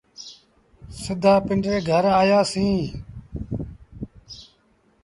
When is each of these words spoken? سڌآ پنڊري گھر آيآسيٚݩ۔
سڌآ 1.01 1.33
پنڊري 1.45 1.79
گھر 1.89 2.03
آيآسيٚݩ۔ 2.21 2.85